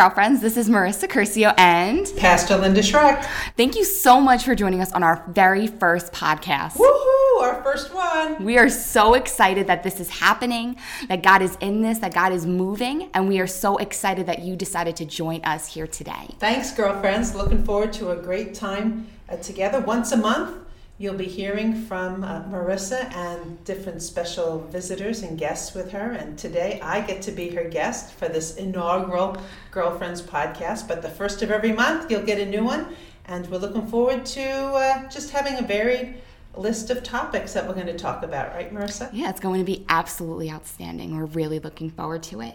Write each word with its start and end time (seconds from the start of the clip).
girlfriends. 0.00 0.40
This 0.40 0.56
is 0.56 0.70
Marissa 0.70 1.06
Curcio 1.06 1.52
and 1.58 2.10
Pastor 2.16 2.56
Linda 2.56 2.80
Schrek. 2.80 3.22
Thank 3.54 3.76
you 3.76 3.84
so 3.84 4.18
much 4.18 4.44
for 4.44 4.54
joining 4.54 4.80
us 4.80 4.90
on 4.92 5.02
our 5.02 5.22
very 5.28 5.66
first 5.66 6.10
podcast. 6.10 6.78
Woohoo! 6.78 7.42
Our 7.42 7.62
first 7.62 7.92
one. 7.92 8.42
We 8.42 8.56
are 8.56 8.70
so 8.70 9.12
excited 9.12 9.66
that 9.66 9.82
this 9.82 10.00
is 10.00 10.08
happening, 10.08 10.76
that 11.08 11.22
God 11.22 11.42
is 11.42 11.54
in 11.60 11.82
this, 11.82 11.98
that 11.98 12.14
God 12.14 12.32
is 12.32 12.46
moving, 12.46 13.10
and 13.12 13.28
we 13.28 13.40
are 13.40 13.46
so 13.46 13.76
excited 13.76 14.24
that 14.24 14.38
you 14.38 14.56
decided 14.56 14.96
to 14.96 15.04
join 15.04 15.44
us 15.44 15.66
here 15.66 15.86
today. 15.86 16.34
Thanks, 16.38 16.72
girlfriends. 16.72 17.34
Looking 17.34 17.62
forward 17.62 17.92
to 17.94 18.12
a 18.12 18.16
great 18.16 18.54
time 18.54 19.06
uh, 19.28 19.36
together 19.36 19.80
once 19.80 20.12
a 20.12 20.16
month. 20.16 20.56
You'll 21.00 21.14
be 21.14 21.24
hearing 21.24 21.74
from 21.86 22.22
uh, 22.22 22.42
Marissa 22.42 23.10
and 23.14 23.64
different 23.64 24.02
special 24.02 24.58
visitors 24.70 25.22
and 25.22 25.38
guests 25.38 25.74
with 25.74 25.92
her. 25.92 26.10
And 26.10 26.36
today 26.36 26.78
I 26.82 27.00
get 27.00 27.22
to 27.22 27.32
be 27.32 27.48
her 27.54 27.64
guest 27.64 28.12
for 28.12 28.28
this 28.28 28.56
inaugural 28.56 29.38
Girlfriends 29.70 30.20
podcast. 30.20 30.86
But 30.86 31.00
the 31.00 31.08
first 31.08 31.40
of 31.40 31.50
every 31.50 31.72
month, 31.72 32.10
you'll 32.10 32.26
get 32.26 32.38
a 32.38 32.44
new 32.44 32.62
one. 32.62 32.94
And 33.24 33.48
we're 33.48 33.56
looking 33.56 33.86
forward 33.86 34.26
to 34.26 34.42
uh, 34.42 35.08
just 35.08 35.30
having 35.30 35.56
a 35.56 35.62
varied 35.62 36.20
list 36.56 36.90
of 36.90 37.02
topics 37.02 37.52
that 37.52 37.66
we're 37.66 37.74
going 37.74 37.86
to 37.86 37.96
talk 37.96 38.22
about, 38.22 38.52
right, 38.54 38.72
Marissa? 38.72 39.08
Yeah, 39.12 39.30
it's 39.30 39.40
going 39.40 39.60
to 39.60 39.64
be 39.64 39.84
absolutely 39.88 40.50
outstanding. 40.50 41.16
We're 41.16 41.26
really 41.26 41.60
looking 41.60 41.90
forward 41.90 42.22
to 42.24 42.40
it. 42.40 42.54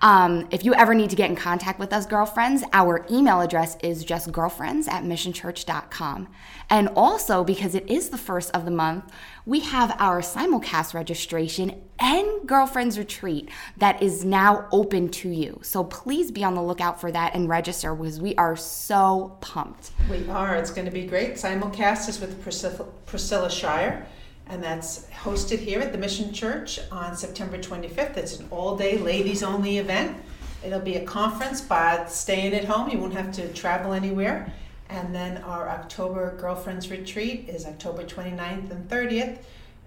Um, 0.00 0.46
if 0.50 0.64
you 0.64 0.74
ever 0.74 0.94
need 0.94 1.10
to 1.10 1.16
get 1.16 1.28
in 1.28 1.36
contact 1.36 1.78
with 1.78 1.92
us, 1.92 2.06
girlfriends, 2.06 2.62
our 2.72 3.04
email 3.10 3.40
address 3.40 3.76
is 3.82 4.04
just 4.04 4.30
girlfriends 4.30 4.86
at 4.86 5.02
missionchurch.com. 5.02 6.28
And 6.70 6.88
also, 6.94 7.42
because 7.44 7.74
it 7.74 7.88
is 7.90 8.10
the 8.10 8.18
first 8.18 8.50
of 8.52 8.64
the 8.64 8.70
month, 8.70 9.12
we 9.44 9.60
have 9.60 9.94
our 9.98 10.20
simulcast 10.20 10.94
registration 10.94 11.82
and 11.98 12.46
girlfriends 12.46 12.98
retreat 12.98 13.48
that 13.76 14.02
is 14.02 14.24
now 14.24 14.68
open 14.70 15.08
to 15.08 15.28
you. 15.28 15.58
So 15.62 15.84
please 15.84 16.30
be 16.30 16.44
on 16.44 16.54
the 16.54 16.62
lookout 16.62 17.00
for 17.00 17.10
that 17.10 17.34
and 17.34 17.48
register 17.48 17.94
because 17.94 18.20
we 18.20 18.34
are 18.36 18.56
so 18.56 19.36
pumped. 19.40 19.90
We 20.10 20.28
are. 20.28 20.56
It's 20.56 20.70
going 20.70 20.84
to 20.84 20.92
be 20.92 21.06
great. 21.06 21.34
Simulcast 21.34 22.08
is 22.08 22.20
with 22.20 22.40
Priscilla, 22.42 22.86
Priscilla 23.06 23.50
Shirer, 23.50 24.06
and 24.46 24.62
that's 24.62 25.06
hosted 25.06 25.58
here 25.58 25.80
at 25.80 25.92
the 25.92 25.98
Mission 25.98 26.32
Church 26.32 26.78
on 26.90 27.16
September 27.16 27.58
25th. 27.58 28.16
It's 28.16 28.38
an 28.38 28.46
all 28.50 28.76
day 28.76 28.98
ladies 28.98 29.42
only 29.42 29.78
event. 29.78 30.16
It'll 30.64 30.80
be 30.80 30.96
a 30.96 31.04
conference, 31.04 31.60
but 31.60 32.10
staying 32.10 32.54
at 32.54 32.64
home, 32.64 32.88
you 32.88 32.98
won't 32.98 33.14
have 33.14 33.32
to 33.32 33.52
travel 33.52 33.92
anywhere. 33.92 34.52
And 34.92 35.14
then 35.14 35.38
our 35.38 35.70
October 35.70 36.36
Girlfriends 36.38 36.90
Retreat 36.90 37.48
is 37.48 37.64
October 37.64 38.04
29th 38.04 38.70
and 38.70 38.86
30th 38.90 39.38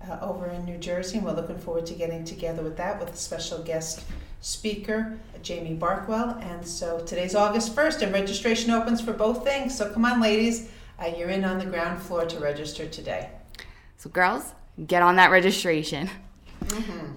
uh, 0.10 0.18
over 0.20 0.48
in 0.48 0.66
New 0.66 0.80
Jersey. 0.80 1.18
And 1.18 1.26
we're 1.28 1.34
looking 1.34 1.60
forward 1.60 1.86
to 1.86 1.94
getting 1.94 2.26
together 2.26 2.64
with 2.64 2.76
that 2.78 3.00
with 3.00 3.14
a 3.14 3.16
special 3.16 3.62
guest 3.62 4.04
speaker, 4.42 5.16
Jamie 5.44 5.76
Barkwell. 5.76 6.44
And 6.44 6.68
so 6.68 7.02
today's 7.02 7.36
August 7.36 7.76
1st, 7.76 8.02
and 8.02 8.14
registration 8.14 8.72
opens 8.72 9.00
for 9.00 9.14
both 9.14 9.44
things. 9.44 9.78
So 9.78 9.94
come 9.94 10.06
on, 10.06 10.20
ladies. 10.20 10.72
Uh, 11.00 11.12
you're 11.16 11.30
in 11.30 11.46
on 11.46 11.60
the 11.60 11.68
ground 11.68 12.02
floor 12.02 12.26
to 12.26 12.40
register 12.40 12.88
today. 12.88 13.30
So, 13.98 14.10
girls, 14.10 14.54
get 14.88 15.04
on 15.04 15.18
that 15.18 15.30
registration. 15.30 16.10
Mm-hmm. 16.64 17.12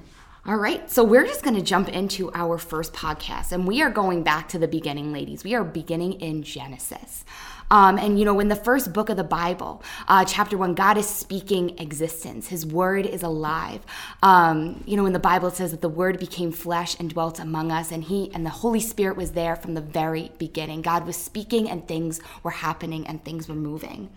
All 0.48 0.56
right, 0.56 0.90
so 0.90 1.04
we're 1.04 1.26
just 1.26 1.44
to 1.44 1.60
jump 1.60 1.90
into 1.90 2.32
our 2.32 2.56
first 2.56 2.94
podcast, 2.94 3.52
and 3.52 3.68
we 3.68 3.82
are 3.82 3.90
going 3.90 4.22
back 4.22 4.48
to 4.48 4.58
the 4.58 4.66
beginning, 4.66 5.12
ladies. 5.12 5.44
We 5.44 5.54
are 5.54 5.62
beginning 5.62 6.22
in 6.22 6.42
Genesis. 6.42 7.26
Um, 7.70 7.98
and 7.98 8.18
you 8.18 8.24
know, 8.24 8.40
in 8.40 8.48
the 8.48 8.56
first 8.56 8.94
book 8.94 9.10
of 9.10 9.18
the 9.18 9.24
Bible, 9.24 9.82
uh, 10.08 10.24
chapter 10.24 10.56
one, 10.56 10.72
God 10.72 10.96
is 10.96 11.06
speaking 11.06 11.78
existence. 11.78 12.48
His 12.48 12.64
word 12.64 13.04
is 13.04 13.22
alive. 13.22 13.84
Um, 14.22 14.82
you 14.86 14.96
know, 14.96 15.04
in 15.04 15.12
the 15.12 15.18
Bible, 15.18 15.48
it 15.48 15.56
says 15.56 15.72
that 15.72 15.82
the 15.82 15.88
word 15.90 16.18
became 16.18 16.50
flesh 16.50 16.96
and 16.98 17.10
dwelt 17.10 17.38
among 17.38 17.70
us, 17.70 17.92
and 17.92 18.02
He 18.04 18.30
and 18.32 18.46
the 18.46 18.50
Holy 18.64 18.80
Spirit 18.80 19.18
was 19.18 19.32
there 19.32 19.54
from 19.54 19.74
the 19.74 19.82
very 19.82 20.32
beginning. 20.38 20.80
God 20.80 21.06
was 21.06 21.18
speaking, 21.18 21.68
and 21.68 21.86
things 21.86 22.22
were 22.42 22.52
happening, 22.52 23.06
and 23.06 23.22
things 23.22 23.50
were 23.50 23.54
moving. 23.54 24.08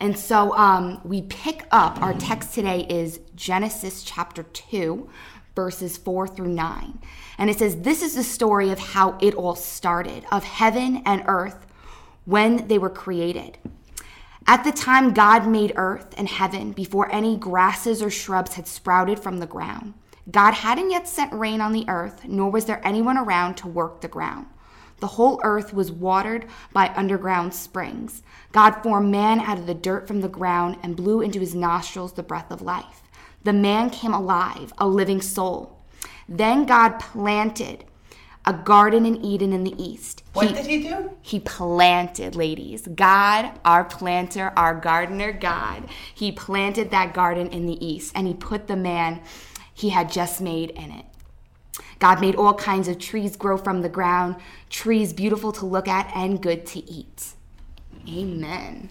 And 0.00 0.18
so 0.18 0.56
um, 0.56 1.00
we 1.04 1.22
pick 1.22 1.66
up, 1.70 2.00
our 2.02 2.14
text 2.14 2.54
today 2.54 2.86
is 2.88 3.20
Genesis 3.34 4.02
chapter 4.02 4.42
2, 4.42 5.08
verses 5.54 5.96
4 5.96 6.28
through 6.28 6.48
9. 6.48 6.98
And 7.38 7.50
it 7.50 7.58
says, 7.58 7.76
This 7.76 8.02
is 8.02 8.14
the 8.14 8.22
story 8.22 8.70
of 8.70 8.78
how 8.78 9.18
it 9.20 9.34
all 9.34 9.56
started, 9.56 10.24
of 10.30 10.44
heaven 10.44 11.02
and 11.04 11.24
earth 11.26 11.66
when 12.24 12.68
they 12.68 12.78
were 12.78 12.90
created. 12.90 13.58
At 14.46 14.62
the 14.62 14.70
time 14.72 15.12
God 15.12 15.48
made 15.48 15.72
earth 15.74 16.14
and 16.16 16.28
heaven, 16.28 16.72
before 16.72 17.10
any 17.10 17.36
grasses 17.36 18.00
or 18.00 18.10
shrubs 18.10 18.54
had 18.54 18.68
sprouted 18.68 19.18
from 19.18 19.38
the 19.38 19.46
ground, 19.46 19.94
God 20.30 20.54
hadn't 20.54 20.90
yet 20.90 21.08
sent 21.08 21.32
rain 21.32 21.60
on 21.60 21.72
the 21.72 21.88
earth, 21.88 22.24
nor 22.26 22.50
was 22.50 22.64
there 22.66 22.80
anyone 22.84 23.16
around 23.16 23.56
to 23.56 23.68
work 23.68 24.00
the 24.00 24.08
ground. 24.08 24.46
The 24.98 25.06
whole 25.08 25.40
earth 25.44 25.72
was 25.72 25.92
watered 25.92 26.46
by 26.72 26.92
underground 26.96 27.54
springs. 27.54 28.22
God 28.52 28.82
formed 28.82 29.10
man 29.10 29.40
out 29.40 29.58
of 29.58 29.66
the 29.66 29.74
dirt 29.74 30.08
from 30.08 30.20
the 30.20 30.28
ground 30.28 30.78
and 30.82 30.96
blew 30.96 31.20
into 31.20 31.40
his 31.40 31.54
nostrils 31.54 32.14
the 32.14 32.22
breath 32.22 32.50
of 32.50 32.62
life. 32.62 33.02
The 33.44 33.52
man 33.52 33.90
came 33.90 34.14
alive, 34.14 34.72
a 34.78 34.88
living 34.88 35.20
soul. 35.20 35.78
Then 36.28 36.66
God 36.66 36.98
planted 36.98 37.84
a 38.46 38.52
garden 38.52 39.04
in 39.04 39.24
Eden 39.24 39.52
in 39.52 39.64
the 39.64 39.74
east. 39.82 40.22
What 40.32 40.46
he, 40.46 40.54
did 40.54 40.66
he 40.66 40.82
do? 40.82 41.10
He 41.20 41.40
planted, 41.40 42.36
ladies. 42.36 42.86
God, 42.86 43.58
our 43.64 43.84
planter, 43.84 44.52
our 44.56 44.74
gardener, 44.74 45.32
God, 45.32 45.88
he 46.14 46.30
planted 46.30 46.90
that 46.92 47.12
garden 47.12 47.48
in 47.48 47.66
the 47.66 47.84
east 47.84 48.12
and 48.14 48.26
he 48.26 48.34
put 48.34 48.68
the 48.68 48.76
man 48.76 49.20
he 49.74 49.90
had 49.90 50.10
just 50.10 50.40
made 50.40 50.70
in 50.70 50.92
it. 50.92 51.04
God 51.98 52.20
made 52.20 52.34
all 52.34 52.54
kinds 52.54 52.88
of 52.88 52.98
trees 52.98 53.36
grow 53.36 53.56
from 53.56 53.82
the 53.82 53.88
ground, 53.88 54.36
trees 54.68 55.12
beautiful 55.12 55.52
to 55.52 55.66
look 55.66 55.88
at 55.88 56.10
and 56.14 56.42
good 56.42 56.66
to 56.66 56.90
eat. 56.90 57.32
Amen. 58.08 58.90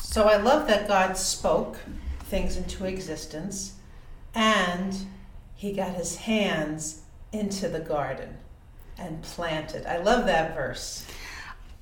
So 0.00 0.24
I 0.24 0.36
love 0.36 0.66
that 0.68 0.88
God 0.88 1.16
spoke 1.16 1.78
things 2.24 2.56
into 2.56 2.84
existence 2.84 3.74
and 4.34 5.06
he 5.54 5.72
got 5.72 5.94
his 5.94 6.16
hands 6.16 7.02
into 7.32 7.68
the 7.68 7.80
garden 7.80 8.36
and 8.98 9.22
planted. 9.22 9.86
I 9.86 9.98
love 9.98 10.26
that 10.26 10.54
verse. 10.54 11.06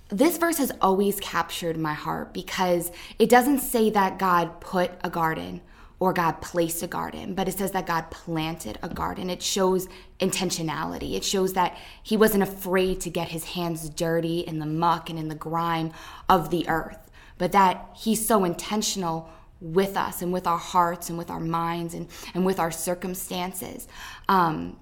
This 0.09 0.39
verse 0.39 0.59
has 0.59 0.73
always 0.81 1.21
captured 1.21 1.77
my 1.77 1.95
heart 1.95 2.33
because 2.33 2.91
it 3.19 3.29
doesn't 3.29 3.61
say 3.61 3.91
that 3.91 4.19
God 4.19 4.61
put 4.61 4.91
a 5.05 5.11
garden 5.11 5.61
or 6.01 6.15
God 6.15 6.41
placed 6.41 6.83
a 6.83 6.87
garden, 6.87 7.35
but 7.35 7.47
it 7.47 7.59
says 7.59 7.73
that 7.73 7.87
God 7.87 8.11
planted 8.11 8.79
a 8.83 8.89
garden. 8.89 9.29
It 9.29 9.43
shows 9.43 9.87
intentionality. 10.19 11.15
It 11.15 11.25
shows 11.25 11.53
that 11.53 11.77
he 12.03 12.17
wasn't 12.17 12.43
afraid 12.43 13.01
to 13.03 13.11
get 13.11 13.29
his 13.29 13.45
hands 13.45 13.89
dirty 13.91 14.41
in 14.41 14.59
the 14.59 14.67
muck 14.67 15.11
and 15.11 15.19
in 15.19 15.29
the 15.29 15.35
grime 15.35 15.93
of 16.27 16.49
the 16.49 16.67
earth, 16.69 17.11
but 17.37 17.53
that 17.53 17.91
he's 17.95 18.27
so 18.27 18.45
intentional 18.45 19.31
with 19.61 19.95
us 19.95 20.23
and 20.23 20.33
with 20.33 20.47
our 20.47 20.59
hearts 20.59 21.11
and 21.11 21.19
with 21.19 21.31
our 21.31 21.39
minds 21.39 21.93
and, 21.93 22.09
and 22.33 22.47
with 22.47 22.59
our 22.59 22.71
circumstances. 22.71 23.87
Um, 24.27 24.79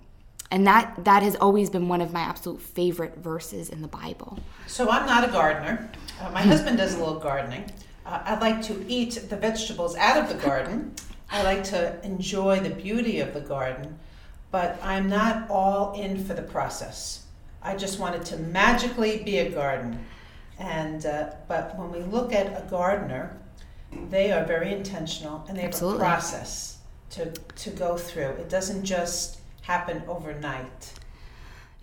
and 0.51 0.67
that 0.67 1.05
that 1.05 1.23
has 1.23 1.37
always 1.37 1.69
been 1.69 1.89
one 1.89 2.01
of 2.01 2.13
my 2.13 2.21
absolute 2.21 2.63
favorite 2.63 3.19
verses 3.19 3.69
in 3.69 3.83
the 3.83 3.89
Bible. 3.89 4.39
So 4.67 4.89
I'm 4.89 5.05
not 5.05 5.29
a 5.29 5.33
gardener. 5.33 5.91
Uh, 6.21 6.31
my 6.31 6.43
husband 6.43 6.79
does 6.79 6.95
a 6.95 6.99
little 6.99 7.19
gardening. 7.19 7.71
Uh, 8.07 8.23
I 8.25 8.39
like 8.39 8.63
to 8.63 8.85
eat 8.89 9.27
the 9.29 9.37
vegetables 9.37 9.95
out 9.97 10.17
of 10.17 10.29
the 10.29 10.43
garden. 10.43 10.95
I 11.31 11.43
like 11.43 11.65
to 11.65 12.03
enjoy 12.05 12.61
the 12.61 12.71
beauty 12.71 13.21
of 13.21 13.35
the 13.35 13.41
garden, 13.41 13.99
but 14.51 14.79
I'm 14.83 15.09
not 15.09 15.51
all 15.51 15.93
in 15.93 16.25
for 16.25 16.35
the 16.35 16.43
process. 16.43 17.25
I 17.63 17.77
just 17.77 17.99
want 17.99 18.15
it 18.15 18.25
to 18.27 18.37
magically 18.37 19.23
be 19.23 19.39
a 19.39 19.51
garden. 19.51 20.05
And 20.59 21.05
uh, 21.05 21.31
but 21.47 21.79
when 21.79 21.93
we 21.93 22.01
look 22.01 22.33
at 22.33 22.47
a 22.47 22.67
gardener, 22.69 23.37
they 24.11 24.33
are 24.33 24.45
very 24.45 24.73
intentional 24.73 25.45
and 25.49 25.57
they 25.57 25.63
have 25.63 25.73
Absolutely. 25.73 25.99
a 25.99 26.01
process 26.01 26.79
to 27.11 27.31
to 27.31 27.71
go 27.71 27.97
through. 27.97 28.31
It 28.31 28.49
doesn't 28.49 28.85
just 28.85 29.41
happen 29.63 30.03
overnight. 30.09 30.95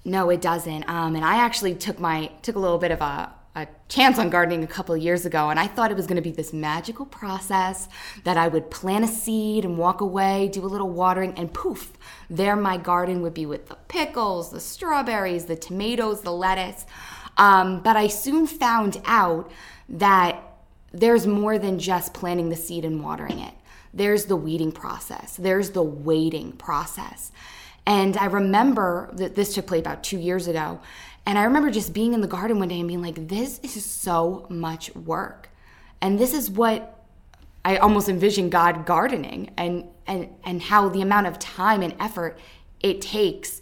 No, 0.04 0.30
it 0.30 0.42
doesn't. 0.42 0.88
Um, 0.90 1.16
and 1.16 1.25
I 1.25 1.38
actually 1.38 1.75
took 1.75 2.00
my 2.00 2.31
took 2.42 2.56
a 2.56 2.60
little 2.60 2.78
bit 2.78 2.92
of 2.92 3.02
a 3.02 3.31
a 3.56 3.68
chance 3.88 4.19
on 4.19 4.30
gardening 4.30 4.63
a 4.63 4.68
couple 4.68 4.96
years 4.98 5.25
ago, 5.25 5.50
and 5.50 5.57
I 5.57 5.68
thought 5.68 5.90
it 5.90 5.96
was 5.96 6.07
going 6.07 6.18
to 6.18 6.22
be 6.22 6.31
this 6.31 6.52
magical 6.52 7.06
process 7.06 7.88
that 8.25 8.36
I 8.36 8.50
would 8.50 8.69
plant 8.69 9.06
a 9.06 9.07
seed 9.07 9.63
and 9.63 9.78
walk 9.78 10.02
away, 10.02 10.50
do 10.52 10.63
a 10.63 10.68
little 10.68 10.90
watering, 10.90 11.34
and 11.38 11.54
poof, 11.54 11.94
there 12.30 12.57
my 12.57 12.75
garden 12.75 13.22
would 13.22 13.34
be 13.34 13.46
with 13.46 13.69
the 13.69 13.78
pickles, 13.88 14.52
the 14.52 14.60
strawberries, 14.60 15.46
the 15.46 15.56
tomatoes, 15.56 16.22
the 16.22 16.34
lettuce. 16.34 16.86
Um, 17.38 17.81
but 17.81 17.96
I 17.96 18.07
soon 18.07 18.46
found 18.46 19.02
out 19.06 19.50
that 19.88 20.42
there's 20.92 21.25
more 21.25 21.58
than 21.58 21.80
just 21.80 22.13
planting 22.13 22.50
the 22.50 22.56
seed 22.56 22.84
and 22.84 23.01
watering 23.01 23.40
it. 23.40 23.54
There's 23.94 24.25
the 24.25 24.36
weeding 24.36 24.74
process, 24.74 25.38
there's 25.38 25.72
the 25.72 25.84
waiting 25.84 26.51
process. 26.51 27.31
And 27.86 28.18
I 28.18 28.26
remember 28.26 29.12
that 29.14 29.36
this 29.36 29.54
took 29.54 29.68
place 29.68 29.82
about 29.82 30.04
two 30.04 30.18
years 30.18 30.48
ago. 30.48 30.80
And 31.26 31.38
I 31.38 31.44
remember 31.44 31.72
just 31.72 31.94
being 31.94 32.14
in 32.14 32.22
the 32.22 32.28
garden 32.28 32.60
one 32.60 32.68
day 32.68 32.80
and 32.80 32.88
being 32.88 33.02
like, 33.02 33.28
this 33.28 33.60
is 33.60 33.86
so 33.86 34.46
much 34.50 34.94
work. 34.96 35.50
And 36.02 36.20
this 36.20 36.34
is 36.34 36.50
what 36.50 37.04
I 37.64 37.78
almost 37.78 38.10
envision 38.10 38.50
God 38.50 38.86
gardening 38.86 39.52
and, 39.58 39.86
and, 40.06 40.30
and 40.44 40.62
how 40.62 40.90
the 40.90 41.02
amount 41.02 41.28
of 41.28 41.40
time 41.40 41.82
and 41.82 41.96
effort 42.00 42.38
it 42.82 43.02
takes 43.02 43.62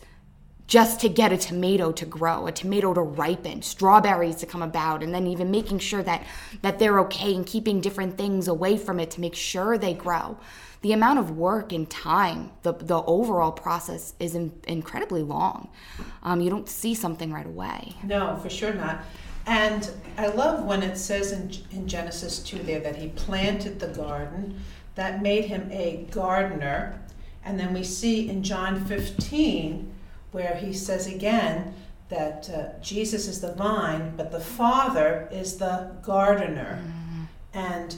just 0.67 1.01
to 1.01 1.09
get 1.09 1.31
a 1.31 1.37
tomato 1.37 1.91
to 1.91 2.05
grow, 2.05 2.47
a 2.47 2.51
tomato 2.51 2.93
to 2.93 3.01
ripen, 3.01 3.61
strawberries 3.61 4.37
to 4.37 4.45
come 4.45 4.61
about, 4.61 5.03
and 5.03 5.13
then 5.13 5.27
even 5.27 5.51
making 5.51 5.79
sure 5.79 6.01
that 6.03 6.25
that 6.61 6.79
they're 6.79 6.99
okay 7.01 7.35
and 7.35 7.45
keeping 7.45 7.81
different 7.81 8.17
things 8.17 8.47
away 8.47 8.77
from 8.77 8.99
it 8.99 9.11
to 9.11 9.21
make 9.21 9.35
sure 9.35 9.77
they 9.77 9.93
grow. 9.93 10.37
The 10.83 10.91
amount 10.91 11.17
of 11.17 11.31
work 11.31 11.73
and 11.73 11.89
time, 11.89 12.51
the 12.61 12.73
the 12.73 13.01
overall 13.03 13.51
process 13.51 14.13
is 14.19 14.35
in, 14.35 14.51
incredibly 14.67 15.23
long. 15.23 15.69
Um, 16.21 16.39
you 16.41 16.49
don't 16.49 16.69
see 16.69 16.93
something 16.93 17.31
right 17.31 17.47
away. 17.47 17.95
No, 18.03 18.37
for 18.41 18.49
sure 18.49 18.73
not. 18.73 19.03
And 19.45 19.89
I 20.17 20.27
love 20.27 20.65
when 20.65 20.83
it 20.83 20.97
says 20.97 21.31
in, 21.31 21.51
in 21.71 21.87
Genesis 21.87 22.39
2 22.39 22.59
there 22.59 22.79
that 22.79 22.95
he 22.95 23.09
planted 23.09 23.79
the 23.79 23.87
garden, 23.87 24.61
that 24.95 25.21
made 25.21 25.45
him 25.45 25.69
a 25.71 26.07
gardener. 26.11 27.01
And 27.43 27.59
then 27.59 27.73
we 27.73 27.83
see 27.83 28.29
in 28.29 28.43
John 28.43 28.85
15 28.85 29.91
where 30.31 30.55
he 30.55 30.71
says 30.73 31.07
again 31.07 31.73
that 32.09 32.49
uh, 32.49 32.79
Jesus 32.81 33.27
is 33.27 33.41
the 33.41 33.53
vine, 33.53 34.13
but 34.15 34.31
the 34.31 34.39
Father 34.39 35.27
is 35.31 35.57
the 35.57 35.91
gardener. 36.03 36.81
Mm-hmm. 36.81 37.23
And 37.53 37.95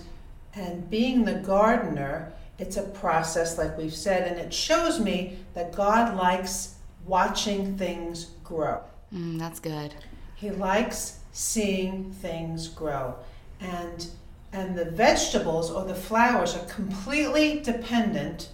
and 0.58 0.90
being 0.90 1.26
the 1.26 1.34
gardener, 1.34 2.32
it's 2.58 2.78
a 2.78 2.84
process, 2.84 3.58
like 3.58 3.78
we've 3.78 3.94
said, 3.94 4.32
and 4.32 4.40
it 4.40 4.54
shows 4.54 5.00
me 5.00 5.38
that 5.54 5.76
God 5.76 6.16
likes 6.16 6.76
watching 7.06 7.78
things 7.78 8.32
grow. 8.44 8.82
Mm, 9.14 9.38
that's 9.38 9.60
good. 9.60 9.94
He 10.36 10.52
likes 10.52 11.20
seeing 11.32 12.12
things 12.12 12.68
grow, 12.68 13.16
and 13.60 14.08
and 14.54 14.78
the 14.78 14.86
vegetables 14.86 15.70
or 15.70 15.84
the 15.84 15.96
flowers 15.96 16.56
are 16.56 16.66
completely 16.66 17.60
dependent 17.60 18.50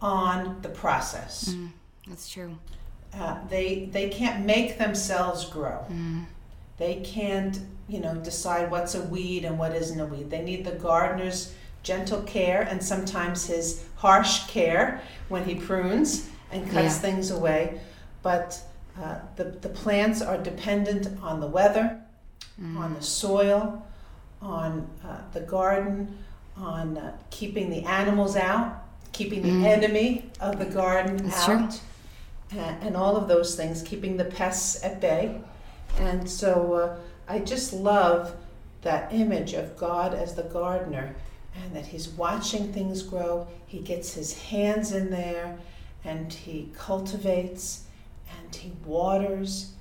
on 0.00 0.60
the 0.62 0.68
process. 0.68 1.50
Mm, 1.50 1.70
that's 2.08 2.28
true. 2.28 2.58
Uh, 3.12 3.38
they 3.48 3.88
they 3.92 4.08
can't 4.08 4.44
make 4.44 4.78
themselves 4.78 5.44
grow. 5.44 5.86
Mm. 5.90 6.24
They 6.76 6.96
can't 6.96 7.60
you 7.88 8.00
know 8.00 8.16
decide 8.16 8.70
what's 8.70 8.94
a 8.94 9.02
weed 9.02 9.44
and 9.44 9.58
what 9.58 9.74
isn't 9.74 10.00
a 10.00 10.06
weed. 10.06 10.30
They 10.30 10.42
need 10.42 10.64
the 10.64 10.72
gardener's 10.72 11.54
gentle 11.84 12.22
care 12.22 12.62
and 12.62 12.82
sometimes 12.82 13.46
his 13.46 13.84
harsh 13.96 14.46
care 14.48 15.00
when 15.28 15.44
he 15.44 15.54
prunes 15.54 16.28
and 16.50 16.64
cuts 16.64 16.96
yeah. 16.96 16.98
things 16.98 17.30
away. 17.30 17.80
But 18.22 18.60
uh, 19.00 19.18
the 19.36 19.44
the 19.44 19.68
plants 19.68 20.20
are 20.22 20.38
dependent 20.38 21.08
on 21.22 21.40
the 21.40 21.46
weather, 21.46 22.00
mm. 22.60 22.76
on 22.76 22.94
the 22.94 23.02
soil, 23.02 23.86
on 24.40 24.88
uh, 25.04 25.18
the 25.32 25.40
garden, 25.40 26.18
on 26.56 26.98
uh, 26.98 27.16
keeping 27.30 27.70
the 27.70 27.84
animals 27.84 28.34
out, 28.36 28.84
keeping 29.12 29.42
the 29.42 29.50
mm. 29.50 29.64
enemy 29.64 30.30
of 30.40 30.58
the 30.58 30.66
garden 30.66 31.16
That's 31.18 31.48
out. 31.48 31.80
And 32.56 32.96
all 32.96 33.16
of 33.16 33.26
those 33.26 33.56
things, 33.56 33.82
keeping 33.82 34.16
the 34.16 34.26
pests 34.26 34.84
at 34.84 35.00
bay. 35.00 35.40
And 35.98 36.30
so 36.30 36.74
uh, 36.74 36.96
I 37.26 37.40
just 37.40 37.72
love 37.72 38.36
that 38.82 39.12
image 39.12 39.54
of 39.54 39.76
God 39.76 40.14
as 40.14 40.36
the 40.36 40.44
gardener 40.44 41.16
and 41.62 41.74
that 41.74 41.86
he's 41.86 42.08
watching 42.08 42.72
things 42.72 43.02
grow. 43.02 43.46
He 43.66 43.78
gets 43.78 44.14
his 44.14 44.38
hands 44.38 44.92
in 44.92 45.10
there 45.10 45.56
and 46.04 46.32
he 46.32 46.70
cultivates 46.76 47.84
and 48.38 48.54
he 48.54 48.72
waters 48.84 49.72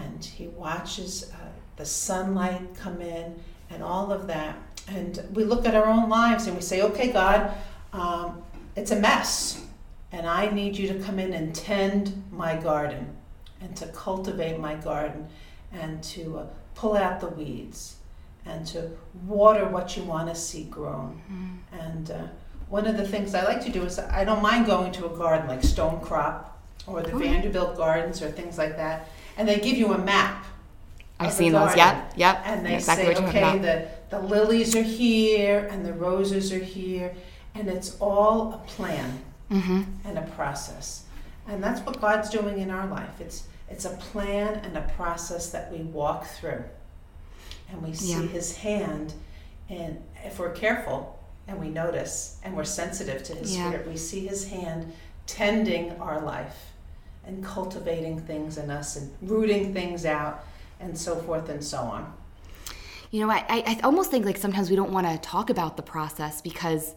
and 0.00 0.24
he 0.24 0.48
watches 0.48 1.30
uh, 1.32 1.48
the 1.76 1.84
sunlight 1.84 2.74
come 2.76 3.00
in 3.00 3.40
and 3.70 3.82
all 3.82 4.12
of 4.12 4.26
that. 4.26 4.56
And 4.88 5.26
we 5.32 5.44
look 5.44 5.66
at 5.66 5.74
our 5.74 5.86
own 5.86 6.08
lives 6.08 6.46
and 6.46 6.56
we 6.56 6.62
say, 6.62 6.82
okay, 6.82 7.10
God, 7.10 7.54
um, 7.92 8.42
it's 8.76 8.90
a 8.90 8.96
mess 8.96 9.64
and 10.12 10.26
I 10.26 10.50
need 10.50 10.76
you 10.76 10.86
to 10.88 10.98
come 11.00 11.18
in 11.18 11.32
and 11.32 11.54
tend 11.54 12.22
my 12.30 12.56
garden 12.56 13.16
and 13.60 13.74
to 13.76 13.86
cultivate 13.88 14.58
my 14.60 14.74
garden 14.74 15.26
and 15.72 16.02
to 16.04 16.38
uh, 16.38 16.46
pull 16.74 16.96
out 16.96 17.20
the 17.20 17.28
weeds 17.28 17.96
and 18.46 18.66
to 18.68 18.90
water 19.26 19.66
what 19.68 19.96
you 19.96 20.02
want 20.02 20.28
to 20.28 20.34
see 20.34 20.64
grown. 20.64 21.20
Mm-hmm. 21.30 21.80
And 21.80 22.10
uh, 22.10 22.26
one 22.68 22.86
of 22.86 22.96
the 22.96 23.06
things 23.06 23.34
I 23.34 23.44
like 23.44 23.64
to 23.64 23.70
do 23.70 23.82
is 23.82 23.98
I 23.98 24.24
don't 24.24 24.42
mind 24.42 24.66
going 24.66 24.92
to 24.92 25.06
a 25.06 25.16
garden 25.16 25.48
like 25.48 25.60
Stonecrop 25.60 26.46
or 26.86 27.02
the 27.02 27.16
Vanderbilt 27.16 27.76
Gardens 27.76 28.22
or 28.22 28.30
things 28.30 28.58
like 28.58 28.76
that, 28.76 29.08
and 29.36 29.48
they 29.48 29.58
give 29.58 29.76
you 29.76 29.92
a 29.94 29.98
map. 29.98 30.44
I've 31.18 31.32
seen 31.32 31.52
those. 31.52 31.76
Yep, 31.76 32.12
yep. 32.16 32.42
And 32.44 32.66
they 32.66 32.74
exactly 32.74 33.14
say, 33.14 33.24
okay, 33.24 33.58
the, 33.58 33.88
the 34.10 34.20
lilies 34.20 34.74
are 34.74 34.82
here 34.82 35.68
and 35.70 35.86
the 35.86 35.92
roses 35.92 36.52
are 36.52 36.58
here, 36.58 37.14
and 37.54 37.68
it's 37.68 37.96
all 38.00 38.54
a 38.54 38.58
plan 38.66 39.22
mm-hmm. 39.50 39.82
and 40.04 40.18
a 40.18 40.22
process. 40.32 41.04
And 41.46 41.62
that's 41.62 41.80
what 41.82 42.00
God's 42.00 42.30
doing 42.30 42.58
in 42.58 42.70
our 42.70 42.86
life. 42.88 43.20
It's 43.20 43.46
it's 43.70 43.84
a 43.84 43.90
plan 43.90 44.60
and 44.64 44.76
a 44.76 44.82
process 44.96 45.50
that 45.50 45.72
we 45.72 45.78
walk 45.78 46.26
through. 46.26 46.64
And 47.70 47.82
we 47.82 47.92
see 47.92 48.12
yeah. 48.12 48.22
his 48.22 48.56
hand 48.56 49.14
and 49.68 50.02
if 50.24 50.38
we're 50.38 50.52
careful 50.52 51.18
and 51.48 51.58
we 51.60 51.68
notice 51.68 52.38
and 52.42 52.56
we're 52.56 52.64
sensitive 52.64 53.22
to 53.24 53.34
his 53.34 53.56
yeah. 53.56 53.68
spirit, 53.68 53.88
we 53.88 53.96
see 53.96 54.26
his 54.26 54.48
hand 54.48 54.92
tending 55.26 55.92
our 56.00 56.20
life 56.20 56.72
and 57.26 57.42
cultivating 57.44 58.20
things 58.20 58.58
in 58.58 58.70
us 58.70 58.96
and 58.96 59.10
rooting 59.22 59.72
things 59.72 60.04
out 60.04 60.44
and 60.80 60.96
so 60.96 61.16
forth 61.16 61.48
and 61.48 61.62
so 61.62 61.78
on. 61.78 62.12
You 63.10 63.20
know, 63.20 63.30
I, 63.30 63.44
I 63.48 63.80
almost 63.84 64.10
think 64.10 64.26
like 64.26 64.36
sometimes 64.36 64.70
we 64.70 64.76
don't 64.76 64.92
want 64.92 65.06
to 65.06 65.16
talk 65.18 65.48
about 65.48 65.76
the 65.76 65.82
process 65.82 66.40
because 66.40 66.94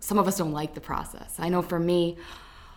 some 0.00 0.18
of 0.18 0.28
us 0.28 0.36
don't 0.36 0.52
like 0.52 0.74
the 0.74 0.80
process. 0.80 1.36
I 1.38 1.48
know 1.48 1.62
for 1.62 1.78
me, 1.80 2.18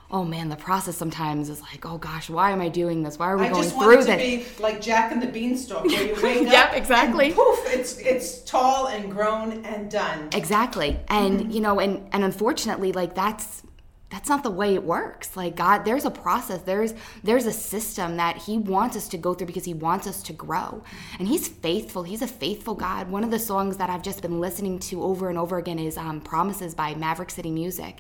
oh 0.10 0.24
man, 0.24 0.50
the 0.50 0.56
process 0.56 0.96
sometimes 0.96 1.50
is 1.50 1.62
like, 1.62 1.86
oh 1.86 1.98
gosh, 1.98 2.30
why 2.30 2.52
am 2.52 2.62
I 2.62 2.70
doing 2.70 3.04
this? 3.04 3.20
Why 3.20 3.28
are 3.32 3.38
we 3.38 3.46
I 3.46 3.50
going 3.50 3.64
through 3.64 3.98
this? 3.98 4.08
I 4.08 4.18
just 4.18 4.42
want 4.42 4.54
to 4.54 4.58
be 4.58 4.64
like 4.64 4.82
Jack 4.82 5.12
and 5.12 5.22
the 5.22 5.28
Beanstalk, 5.28 5.86
where 5.86 6.06
you 6.06 6.16
wake 6.24 6.48
up, 6.48 6.54
yep, 6.54 6.74
exactly. 6.74 7.34
poof, 7.34 7.60
it's 7.68 7.98
it's 8.00 8.42
tall 8.44 8.88
and 8.88 9.12
grown 9.12 9.66
and 9.66 9.92
done. 9.92 10.30
Exactly, 10.34 11.00
and 11.10 11.42
mm-hmm. 11.42 11.52
you 11.52 11.62
know, 11.62 11.80
and 11.80 12.08
and 12.12 12.24
unfortunately, 12.24 12.92
like 12.92 13.16
that's 13.16 13.64
that's 14.10 14.30
not 14.30 14.44
the 14.44 14.52
way 14.52 14.74
it 14.74 14.84
works. 14.84 15.36
Like 15.36 15.56
god 15.56 15.84
there's 15.84 16.06
a 16.06 16.12
process. 16.12 16.62
There's 16.62 16.94
there's 17.24 17.46
a 17.46 17.52
system 17.52 18.18
that 18.18 18.38
he 18.38 18.58
wants 18.58 18.96
us 18.96 19.10
to 19.10 19.18
go 19.18 19.34
through 19.34 19.48
because 19.48 19.66
he 19.66 19.74
wants 19.74 20.08
us 20.08 20.24
to 20.24 20.34
grow. 20.34 20.82
And 21.20 21.28
he's 21.28 21.48
faithful. 21.48 22.04
He's 22.04 22.22
a 22.22 22.28
faithful 22.28 22.74
god. 22.74 23.10
One 23.10 23.24
of 23.24 23.32
the 23.32 23.40
songs 23.40 23.78
that 23.78 23.90
i've 23.90 24.02
just 24.02 24.22
been 24.22 24.40
listening 24.40 24.80
to 24.80 25.04
over 25.04 25.30
and 25.30 25.38
over 25.38 25.58
again 25.58 25.80
is 25.80 25.98
um, 25.98 26.22
promises 26.22 26.74
by 26.74 26.96
maverick 26.96 27.30
city 27.30 27.52
music. 27.52 27.98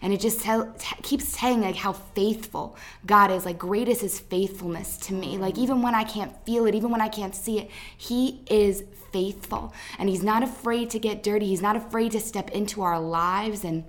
And 0.00 0.12
it 0.12 0.20
just 0.20 0.40
tell, 0.40 0.72
t- 0.78 1.02
keeps 1.02 1.26
saying 1.26 1.62
like 1.62 1.76
how 1.76 1.92
faithful 1.92 2.76
god 3.04 3.32
is. 3.32 3.44
Like 3.44 3.58
great 3.58 3.88
is 3.88 4.00
his 4.00 4.20
faithfulness 4.20 4.96
to 4.98 5.12
me. 5.12 5.38
Like 5.38 5.58
even 5.58 5.82
when 5.82 5.94
i 5.94 6.04
can't 6.04 6.32
feel 6.44 6.66
it 6.66 6.74
even 6.76 6.90
when 6.90 7.00
i 7.00 7.08
can't 7.08 7.34
see 7.34 7.58
it 7.58 7.70
he 7.96 8.42
is 8.48 8.84
faithful. 9.12 9.72
And 9.98 10.08
he's 10.08 10.22
not 10.22 10.42
afraid 10.42 10.90
to 10.90 10.98
get 10.98 11.22
dirty. 11.22 11.46
He's 11.46 11.62
not 11.62 11.76
afraid 11.76 12.12
to 12.12 12.20
step 12.20 12.50
into 12.50 12.82
our 12.82 13.00
lives 13.00 13.64
and 13.64 13.84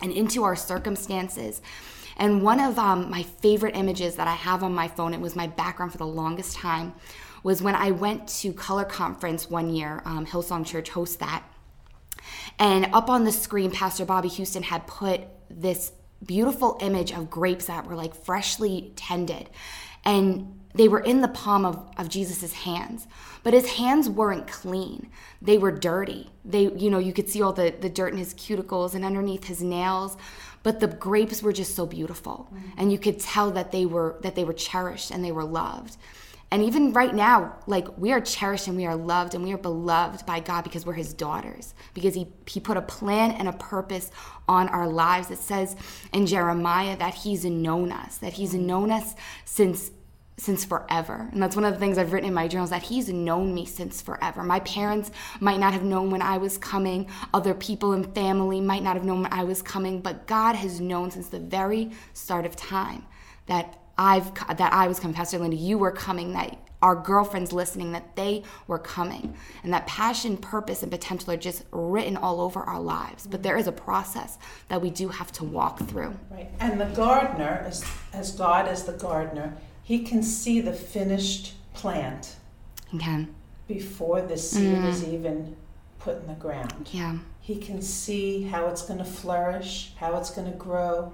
and 0.00 0.12
into 0.12 0.44
our 0.44 0.56
circumstances. 0.56 1.60
And 2.16 2.42
one 2.42 2.60
of 2.60 2.78
um, 2.78 3.10
my 3.10 3.22
favorite 3.22 3.76
images 3.76 4.16
that 4.16 4.26
I 4.26 4.34
have 4.34 4.62
on 4.62 4.74
my 4.74 4.88
phone, 4.88 5.12
it 5.12 5.20
was 5.20 5.36
my 5.36 5.46
background 5.46 5.92
for 5.92 5.98
the 5.98 6.06
longest 6.06 6.56
time, 6.56 6.94
was 7.42 7.62
when 7.62 7.74
I 7.74 7.90
went 7.90 8.26
to 8.40 8.52
Color 8.52 8.84
Conference 8.84 9.50
one 9.50 9.70
year. 9.70 10.02
Um, 10.04 10.26
Hillsong 10.26 10.66
Church 10.66 10.88
hosts 10.88 11.16
that. 11.16 11.44
And 12.58 12.86
up 12.92 13.10
on 13.10 13.24
the 13.24 13.32
screen, 13.32 13.70
Pastor 13.70 14.04
Bobbie 14.04 14.28
Houston 14.28 14.62
had 14.62 14.86
put 14.86 15.22
this 15.50 15.92
beautiful 16.24 16.78
image 16.80 17.12
of 17.12 17.28
grapes 17.28 17.66
that 17.66 17.86
were 17.86 17.94
like 17.94 18.14
freshly 18.14 18.92
tended. 18.96 19.50
And 20.06 20.58
they 20.74 20.88
were 20.88 21.00
in 21.00 21.20
the 21.20 21.28
palm 21.28 21.64
of, 21.64 21.90
of 21.98 22.08
Jesus' 22.08 22.52
hands. 22.52 23.06
But 23.42 23.54
his 23.54 23.74
hands 23.74 24.08
weren't 24.08 24.46
clean. 24.46 25.08
They 25.40 25.58
were 25.58 25.72
dirty. 25.72 26.30
They, 26.44 26.70
you 26.72 26.90
know, 26.90 26.98
you 26.98 27.12
could 27.12 27.28
see 27.28 27.42
all 27.42 27.52
the, 27.52 27.74
the 27.80 27.88
dirt 27.88 28.12
in 28.12 28.18
his 28.18 28.34
cuticles 28.34 28.94
and 28.94 29.04
underneath 29.04 29.44
his 29.44 29.62
nails. 29.62 30.16
But 30.62 30.80
the 30.80 30.88
grapes 30.88 31.42
were 31.42 31.52
just 31.52 31.74
so 31.74 31.86
beautiful. 31.86 32.48
Mm-hmm. 32.52 32.68
And 32.78 32.92
you 32.92 32.98
could 32.98 33.20
tell 33.20 33.50
that 33.52 33.72
they 33.72 33.86
were 33.86 34.16
that 34.22 34.34
they 34.34 34.44
were 34.44 34.52
cherished 34.52 35.10
and 35.10 35.24
they 35.24 35.32
were 35.32 35.44
loved. 35.44 35.96
And 36.50 36.62
even 36.62 36.92
right 36.92 37.14
now, 37.14 37.56
like 37.66 37.98
we 37.98 38.12
are 38.12 38.20
cherished 38.20 38.68
and 38.68 38.76
we 38.76 38.86
are 38.86 38.94
loved 38.94 39.34
and 39.34 39.42
we 39.42 39.52
are 39.52 39.58
beloved 39.58 40.24
by 40.26 40.40
God 40.40 40.62
because 40.62 40.86
we're 40.86 40.92
his 40.92 41.12
daughters. 41.12 41.74
Because 41.92 42.14
he, 42.14 42.28
he 42.46 42.60
put 42.60 42.76
a 42.76 42.82
plan 42.82 43.32
and 43.32 43.48
a 43.48 43.52
purpose 43.52 44.10
on 44.48 44.68
our 44.68 44.88
lives. 44.88 45.30
It 45.30 45.38
says 45.38 45.74
in 46.12 46.26
Jeremiah 46.26 46.96
that 46.98 47.14
he's 47.14 47.44
known 47.44 47.90
us, 47.90 48.18
that 48.18 48.34
he's 48.34 48.54
known 48.54 48.92
us 48.92 49.16
since 49.44 49.90
since 50.38 50.64
forever. 50.64 51.28
And 51.32 51.42
that's 51.42 51.56
one 51.56 51.64
of 51.64 51.72
the 51.72 51.80
things 51.80 51.96
I've 51.96 52.12
written 52.12 52.28
in 52.28 52.34
my 52.34 52.46
journals 52.46 52.70
that 52.70 52.82
he's 52.82 53.08
known 53.08 53.54
me 53.54 53.64
since 53.64 54.02
forever. 54.02 54.42
My 54.42 54.60
parents 54.60 55.10
might 55.40 55.58
not 55.58 55.72
have 55.72 55.82
known 55.82 56.10
when 56.10 56.22
I 56.22 56.36
was 56.38 56.58
coming, 56.58 57.08
other 57.32 57.54
people 57.54 57.92
and 57.92 58.14
family 58.14 58.60
might 58.60 58.82
not 58.82 58.96
have 58.96 59.04
known 59.04 59.22
when 59.22 59.32
I 59.32 59.44
was 59.44 59.62
coming, 59.62 60.00
but 60.00 60.26
God 60.26 60.54
has 60.54 60.80
known 60.80 61.10
since 61.10 61.28
the 61.28 61.40
very 61.40 61.90
start 62.12 62.44
of 62.44 62.54
time 62.54 63.06
that 63.46 63.78
I've 63.98 64.34
that 64.58 64.72
I 64.74 64.88
was 64.88 65.00
coming. 65.00 65.14
Pastor 65.14 65.38
Linda, 65.38 65.56
you 65.56 65.78
were 65.78 65.90
coming, 65.90 66.34
that 66.34 66.58
our 66.82 66.94
girlfriends 66.94 67.52
listening, 67.52 67.92
that 67.92 68.14
they 68.14 68.42
were 68.66 68.78
coming. 68.78 69.34
And 69.64 69.72
that 69.72 69.86
passion, 69.86 70.36
purpose, 70.36 70.82
and 70.82 70.92
potential 70.92 71.32
are 71.32 71.36
just 71.38 71.64
written 71.72 72.18
all 72.18 72.42
over 72.42 72.60
our 72.60 72.80
lives. 72.80 73.26
But 73.26 73.42
there 73.42 73.56
is 73.56 73.66
a 73.66 73.72
process 73.72 74.38
that 74.68 74.82
we 74.82 74.90
do 74.90 75.08
have 75.08 75.32
to 75.32 75.44
walk 75.44 75.78
through. 75.88 76.14
Right. 76.30 76.50
And 76.60 76.78
the 76.78 76.84
gardener, 76.86 77.64
as, 77.66 77.84
as 78.12 78.32
God 78.32 78.70
is 78.70 78.84
the 78.84 78.92
gardener, 78.92 79.56
he 79.86 80.00
can 80.00 80.20
see 80.20 80.60
the 80.60 80.72
finished 80.72 81.54
plant 81.72 82.34
Okay. 82.92 83.26
before 83.68 84.20
the 84.20 84.36
seed 84.36 84.78
Mm. 84.78 84.88
is 84.88 85.04
even 85.04 85.54
put 86.00 86.16
in 86.20 86.26
the 86.26 86.34
ground. 86.34 86.88
Yeah. 86.92 87.18
He 87.40 87.54
can 87.56 87.80
see 87.80 88.42
how 88.42 88.66
it's 88.66 88.82
going 88.82 88.98
to 88.98 89.04
flourish, 89.04 89.92
how 89.96 90.16
it's 90.16 90.30
going 90.30 90.50
to 90.50 90.58
grow, 90.58 91.12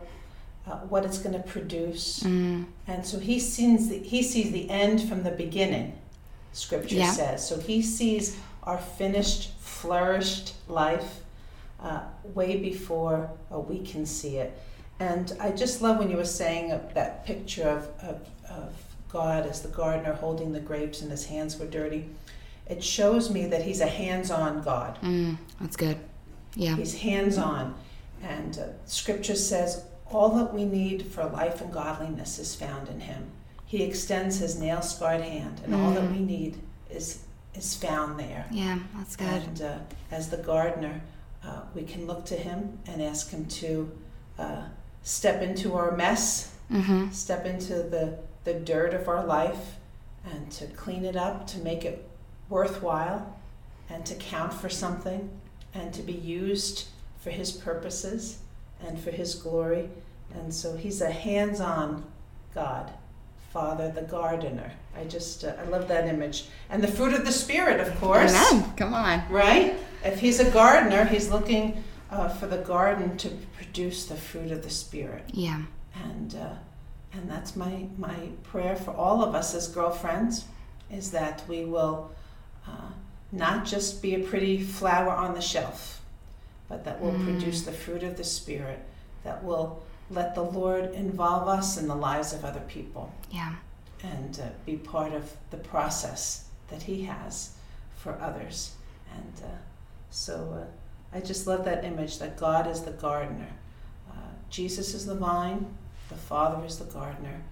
uh, 0.67 0.77
what 0.93 1.05
it's 1.05 1.19
going 1.19 1.35
to 1.35 1.47
produce. 1.57 2.21
Mm. 2.23 2.65
And 2.87 3.05
so 3.05 3.19
he 3.19 3.39
sees 3.39 3.91
the, 3.91 3.99
he 3.99 4.23
sees 4.23 4.53
the 4.53 4.71
end 4.71 5.03
from 5.07 5.23
the 5.23 5.33
beginning, 5.33 5.93
scripture 6.55 6.97
Yeah. 6.97 7.13
says. 7.13 7.47
So 7.47 7.61
he 7.61 7.83
sees 7.83 8.37
our 8.63 8.79
finished, 8.79 9.51
flourished 9.61 10.55
life 10.67 11.21
uh, 11.79 12.01
way 12.35 12.57
before 12.57 13.29
uh, 13.53 13.59
we 13.59 13.81
can 13.81 14.07
see 14.07 14.39
it. 14.39 14.51
And 15.03 15.33
I 15.41 15.51
just 15.51 15.83
love 15.83 15.99
when 15.99 16.11
you 16.11 16.17
were 16.17 16.25
saying 16.43 16.69
that 16.95 17.27
picture 17.27 17.69
of, 17.69 17.89
of, 18.09 18.29
of 18.49 18.73
God 19.09 19.47
as 19.47 19.61
the 19.61 19.69
gardener 19.69 20.13
holding 20.13 20.53
the 20.53 20.61
grapes 20.61 21.01
and 21.03 21.11
his 21.11 21.27
hands 21.27 21.59
were 21.59 21.67
dirty. 21.67 22.09
It 22.69 22.85
shows 22.85 23.29
me 23.29 23.47
that 23.47 23.63
he's 23.63 23.81
a 23.81 23.87
hands 23.87 24.31
on 24.31 24.63
God. 24.63 25.01
Mm. 25.03 25.39
That's 25.61 25.75
good. 25.77 25.99
Yeah. 26.55 26.77
He's 26.77 26.95
hands 27.01 27.37
on. 27.37 27.75
And 28.23 28.57
uh, 28.59 28.67
scripture 28.87 29.35
says 29.35 29.85
all 30.09 30.31
that 30.39 30.55
we 30.55 30.65
need 30.65 31.07
for 31.09 31.25
life 31.25 31.61
and 31.61 31.73
godliness 31.73 32.39
is 32.39 32.55
found 32.55 32.89
in 32.89 33.01
him. 33.01 33.25
He 33.67 33.83
extends 33.83 34.39
his 34.39 34.57
nail 34.61 34.83
scarred 34.83 35.23
hand, 35.23 35.63
and 35.65 35.75
all 35.75 35.91
that 35.95 36.03
Mm. 36.05 36.13
we 36.13 36.21
need 36.21 36.59
is, 36.91 37.25
is 37.55 37.75
found 37.75 38.21
there. 38.21 38.47
Yeah. 38.53 38.79
That's 38.97 39.17
good. 39.17 39.27
And 39.27 39.63
uh, 39.63 39.79
as 40.13 40.29
the 40.29 40.37
gardener, 40.37 41.01
uh, 41.45 41.63
we 41.75 41.83
can 41.83 42.07
look 42.07 42.25
to 42.27 42.37
him 42.37 42.79
and 42.87 43.03
ask 43.03 43.31
him 43.31 43.47
to 43.47 43.91
uh, 44.39 44.65
step 45.03 45.43
into 45.43 45.75
our 45.75 45.97
mess, 45.97 46.49
Mm-hmm. 46.73 47.11
step 47.11 47.45
into 47.45 47.75
the, 47.83 48.17
the 48.45 48.55
dirt 48.55 48.95
of 48.95 49.07
our 49.07 49.27
life, 49.27 49.75
and 50.25 50.51
to 50.53 50.67
clean 50.69 51.05
it 51.05 51.17
up, 51.17 51.47
to 51.49 51.59
make 51.59 51.85
it 51.85 52.09
worthwhile, 52.49 53.37
and 53.91 54.07
to 54.07 54.15
count 54.15 54.55
for 54.55 54.71
something, 54.71 55.29
and 55.75 55.93
to 55.93 56.01
be 56.03 56.15
used 56.15 56.87
for 57.21 57.29
his 57.31 57.53
purposes 57.53 58.39
and 58.87 58.99
for 58.99 59.11
his 59.11 59.35
glory. 59.35 59.91
And 60.35 60.55
so 60.55 60.75
he's 60.77 61.03
a 61.03 61.11
hands 61.11 61.61
on 61.61 62.05
God, 62.55 62.91
Father, 63.53 63.91
the 63.91 64.03
gardener. 64.03 64.73
I 64.97 65.05
just, 65.05 65.45
uh, 65.45 65.53
I 65.61 65.65
love 65.69 65.89
that 65.89 66.09
image. 66.09 66.47
And 66.71 66.83
the 66.83 66.89
fruit 66.89 67.13
of 67.13 67.27
the 67.27 67.33
Spirit, 67.33 67.81
of 67.81 67.95
course. 68.01 68.35
Amen. 68.35 68.73
Come 68.77 68.95
on. 68.95 69.23
Right? 69.31 69.75
If 70.05 70.21
he's 70.21 70.41
a 70.41 70.51
gardener, 70.51 71.05
he's 71.05 71.31
looking 71.31 71.85
uh, 72.13 72.29
for 72.29 72.47
the 72.47 72.59
garden 72.59 73.17
to 73.19 73.29
produce 73.57 74.07
the 74.07 74.15
fruit 74.17 74.51
of 74.53 74.63
the 74.63 74.71
Spirit. 74.71 75.25
Yeah. 75.33 75.63
And 75.95 76.35
uh, 76.35 76.55
and 77.15 77.31
that's 77.31 77.57
my 77.57 77.87
my 77.99 78.17
prayer 78.45 78.77
for 78.77 78.93
all 78.93 79.23
of 79.25 79.35
us 79.35 79.55
as 79.55 79.69
girlfriends, 79.69 80.45
is 80.91 81.11
that 81.11 81.43
we 81.49 81.65
will 81.65 82.11
uh, 82.67 82.91
not 83.31 83.65
just 83.65 84.03
be 84.03 84.15
a 84.15 84.21
pretty 84.21 84.63
flower 84.63 85.11
on 85.11 85.35
the 85.35 85.41
shelf, 85.41 86.01
but 86.69 86.85
that 86.85 87.01
will 87.01 87.13
Mm. 87.13 87.25
produce 87.25 87.63
the 87.63 87.73
fruit 87.73 88.03
of 88.03 88.17
the 88.17 88.25
Spirit, 88.25 88.81
that 89.25 89.43
will 89.45 89.83
let 90.11 90.35
the 90.35 90.43
Lord 90.45 90.93
involve 90.95 91.49
us 91.49 91.77
in 91.79 91.89
the 91.89 91.95
lives 91.95 92.33
of 92.35 92.45
other 92.45 92.61
people 92.69 93.13
Yeah. 93.31 93.55
and 94.03 94.39
uh, 94.41 94.49
be 94.67 94.77
part 94.77 95.13
of 95.15 95.25
the 95.51 95.57
process 95.57 96.45
that 96.69 96.83
He 96.83 97.05
has 97.05 97.51
for 97.97 98.19
others. 98.21 98.73
And 99.17 99.33
uh, 99.45 99.57
so 100.11 100.35
uh, 100.63 100.65
I 101.15 101.21
just 101.21 101.47
love 101.47 101.65
that 101.65 101.85
image 101.85 102.19
that 102.19 102.37
God 102.37 102.67
is 102.67 102.81
the 102.83 102.91
gardener, 102.93 103.53
uh, 104.11 104.15
Jesus 104.51 104.95
is 104.95 105.07
the 105.07 105.15
vine, 105.15 105.67
the 106.09 106.17
Father 106.17 106.65
is 106.65 106.79
the 106.79 106.85
gardener, 106.87 107.43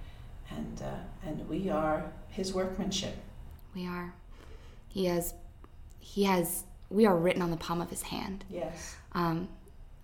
and 0.50 0.82
uh, 0.82 1.26
and 1.26 1.48
we 1.48 1.68
are 1.70 2.10
His 2.28 2.52
workmanship. 2.54 3.16
We 3.74 3.86
are. 3.86 4.14
He 4.88 5.04
has. 5.06 5.34
He 5.98 6.24
has. 6.24 6.64
We 6.88 7.06
are 7.06 7.16
written 7.16 7.42
on 7.42 7.50
the 7.50 7.56
palm 7.56 7.80
of 7.80 7.88
his 7.90 8.02
hand. 8.02 8.44
Yes. 8.50 8.96
um, 9.12 9.48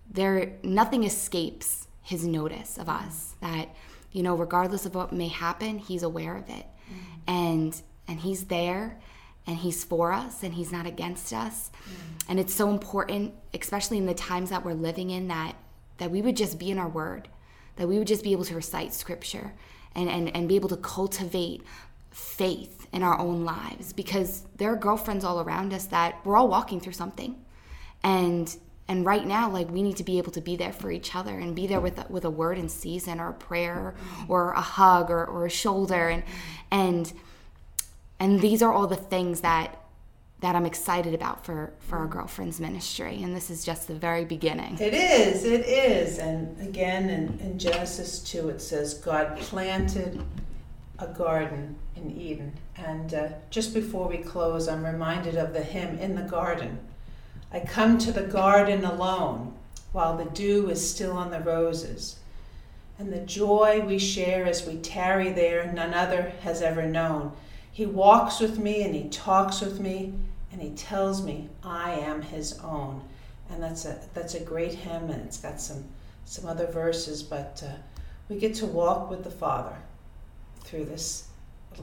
there 0.09 0.53
nothing 0.63 1.03
escapes 1.03 1.87
his 2.01 2.25
notice 2.25 2.77
of 2.77 2.87
us 2.87 3.35
that 3.41 3.75
you 4.11 4.23
know 4.23 4.35
regardless 4.35 4.85
of 4.85 4.95
what 4.95 5.11
may 5.11 5.27
happen 5.27 5.77
he's 5.77 6.03
aware 6.03 6.37
of 6.37 6.49
it 6.49 6.65
and 7.27 7.81
and 8.07 8.19
he's 8.21 8.45
there 8.45 8.97
and 9.47 9.57
he's 9.57 9.83
for 9.83 10.11
us 10.11 10.43
and 10.43 10.53
he's 10.53 10.71
not 10.71 10.85
against 10.85 11.33
us. 11.33 11.71
Mm. 11.71 12.23
And 12.29 12.39
it's 12.39 12.53
so 12.53 12.69
important 12.69 13.33
especially 13.53 13.97
in 13.97 14.05
the 14.05 14.13
times 14.13 14.49
that 14.49 14.63
we're 14.63 14.73
living 14.73 15.09
in 15.09 15.29
that 15.29 15.55
that 15.97 16.11
we 16.11 16.21
would 16.21 16.37
just 16.37 16.59
be 16.59 16.69
in 16.69 16.77
our 16.77 16.89
word 16.89 17.27
that 17.77 17.87
we 17.87 17.97
would 17.97 18.07
just 18.07 18.23
be 18.23 18.31
able 18.31 18.43
to 18.45 18.55
recite 18.55 18.93
scripture 18.93 19.53
and 19.95 20.09
and, 20.09 20.35
and 20.35 20.47
be 20.47 20.55
able 20.55 20.69
to 20.69 20.77
cultivate 20.77 21.63
faith 22.11 22.87
in 22.91 23.03
our 23.03 23.17
own 23.19 23.45
lives 23.45 23.93
because 23.93 24.43
there 24.57 24.71
are 24.71 24.75
girlfriends 24.75 25.23
all 25.23 25.39
around 25.39 25.73
us 25.73 25.85
that 25.85 26.15
we're 26.25 26.35
all 26.35 26.47
walking 26.47 26.79
through 26.79 26.93
something. 26.93 27.35
And 28.03 28.55
and 28.87 29.05
right 29.05 29.25
now 29.25 29.49
like 29.49 29.69
we 29.69 29.81
need 29.81 29.97
to 29.97 30.03
be 30.03 30.17
able 30.17 30.31
to 30.31 30.41
be 30.41 30.55
there 30.55 30.71
for 30.71 30.89
each 30.89 31.15
other 31.15 31.37
and 31.37 31.55
be 31.55 31.67
there 31.67 31.81
with 31.81 31.97
a, 31.99 32.05
with 32.09 32.25
a 32.25 32.29
word 32.29 32.57
in 32.57 32.69
season 32.69 33.19
or 33.19 33.29
a 33.29 33.33
prayer 33.33 33.95
mm. 33.97 34.29
or 34.29 34.51
a 34.51 34.61
hug 34.61 35.11
or, 35.11 35.25
or 35.25 35.45
a 35.45 35.49
shoulder 35.49 36.09
and 36.09 36.23
and 36.71 37.13
and 38.19 38.41
these 38.41 38.61
are 38.61 38.73
all 38.73 38.87
the 38.87 38.95
things 38.95 39.41
that 39.41 39.81
that 40.39 40.55
I'm 40.55 40.65
excited 40.65 41.13
about 41.13 41.45
for 41.45 41.73
for 41.79 41.97
our 41.97 42.07
girlfriends 42.07 42.59
ministry 42.59 43.21
and 43.23 43.35
this 43.35 43.49
is 43.49 43.65
just 43.65 43.87
the 43.87 43.95
very 43.95 44.25
beginning 44.25 44.77
It 44.79 44.93
is, 44.93 45.43
it 45.45 45.65
is. 45.65 46.19
And 46.19 46.59
again, 46.61 47.09
in, 47.09 47.39
in 47.39 47.57
Genesis 47.57 48.19
2, 48.19 48.49
it 48.49 48.61
says, 48.61 48.95
God 48.95 49.37
planted 49.37 50.23
a 50.99 51.07
garden 51.07 51.75
in 51.95 52.11
Eden. 52.19 52.53
And 52.75 53.13
uh, 53.13 53.29
just 53.49 53.73
before 53.73 54.07
we 54.07 54.17
close, 54.17 54.67
I'm 54.67 54.85
reminded 54.85 55.35
of 55.35 55.53
the 55.53 55.63
hymn, 55.63 55.97
In 55.99 56.15
the 56.15 56.23
Garden. 56.23 56.79
I 57.51 57.59
come 57.61 57.97
to 57.99 58.11
the 58.11 58.23
garden 58.23 58.83
alone 58.83 59.53
while 59.91 60.17
the 60.17 60.25
dew 60.25 60.69
is 60.69 60.89
still 60.89 61.13
on 61.13 61.31
the 61.31 61.39
roses. 61.39 62.19
And 62.99 63.13
the 63.13 63.19
joy 63.19 63.83
we 63.85 63.99
share 63.99 64.45
as 64.45 64.65
we 64.65 64.77
tarry 64.77 65.31
there, 65.31 65.71
none 65.71 65.93
other 65.93 66.33
has 66.41 66.61
ever 66.61 66.85
known. 66.87 67.31
He 67.77 67.85
walks 67.85 68.39
with 68.39 68.57
me 68.57 68.81
and 68.81 68.95
he 68.95 69.07
talks 69.07 69.61
with 69.61 69.79
me 69.79 70.11
and 70.51 70.59
he 70.59 70.71
tells 70.71 71.21
me 71.21 71.47
I 71.61 71.91
am 71.91 72.23
his 72.23 72.57
own. 72.63 73.03
And 73.51 73.61
that's 73.61 73.85
a 73.85 73.99
that's 74.15 74.33
a 74.33 74.39
great 74.39 74.73
hymn 74.73 75.11
and 75.11 75.23
it's 75.23 75.37
got 75.37 75.61
some 75.61 75.83
some 76.25 76.47
other 76.47 76.65
verses 76.65 77.21
but 77.21 77.61
uh, 77.63 77.75
we 78.29 78.37
get 78.37 78.55
to 78.55 78.65
walk 78.65 79.11
with 79.11 79.23
the 79.23 79.29
father 79.29 79.75
through 80.61 80.85
this 80.85 81.27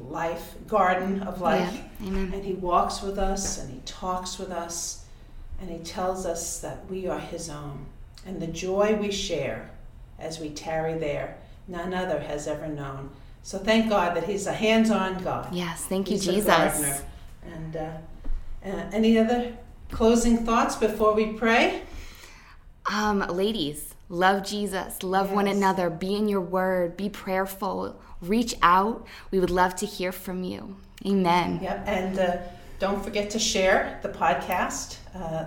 life 0.09 0.57
garden 0.67 1.23
of 1.23 1.41
life. 1.41 1.73
yeah 1.73 2.09
amen. 2.09 2.33
And 2.35 2.45
he 2.45 2.55
walks 2.55 3.01
with 3.01 3.17
us 3.17 3.59
and 3.59 3.73
he 3.73 3.79
talks 3.87 4.37
with 4.37 4.51
us 4.51 5.05
and 5.61 5.71
he 5.71 5.79
tells 5.79 6.27
us 6.27 6.59
that 6.59 6.91
we 6.91 7.07
are 7.07 7.21
his 7.21 7.49
own. 7.49 7.87
And 8.27 8.43
the 8.43 8.49
joy 8.49 8.97
we 8.97 9.13
share 9.13 9.71
as 10.19 10.41
we 10.41 10.51
tarry 10.51 10.99
there 10.99 11.37
none 11.69 11.95
other 11.95 12.19
has 12.19 12.49
ever 12.49 12.67
known 12.67 13.11
so 13.45 13.59
thank 13.59 13.89
god 13.89 14.17
that 14.17 14.25
he's 14.25 14.47
a 14.47 14.53
hands-on 14.53 15.11
god 15.23 15.45
yes 15.55 15.85
thank 15.85 16.09
you 16.11 16.17
He's 16.17 16.25
Jesus 16.27 17.03
and 17.55 17.77
uh, 17.77 17.91
uh, 18.65 18.69
any 18.93 19.13
other 19.19 19.41
closing 19.91 20.37
thoughts 20.49 20.75
before 20.87 21.13
we 21.15 21.27
pray 21.45 21.83
Um, 22.91 23.21
ladies, 23.43 23.95
love 24.11 24.39
Jesus, 24.45 25.03
love 25.03 25.29
one 25.33 25.47
another, 25.57 25.89
be 25.89 26.15
in 26.21 26.29
your 26.29 26.43
word, 26.59 26.97
be 26.99 27.09
prayerful, 27.09 27.97
reach 28.21 28.55
out. 28.61 29.07
We 29.31 29.39
would 29.41 29.55
love 29.63 29.75
to 29.77 29.87
hear 29.87 30.13
from 30.13 30.39
you. 30.45 30.77
Amen. 31.07 31.61
Yep, 31.63 31.79
and 31.87 32.19
uh, 32.19 32.37
don't 32.85 33.03
forget 33.03 33.31
to 33.31 33.39
share 33.39 33.99
the 34.03 34.11
podcast. 34.11 34.99
Uh, 35.15 35.47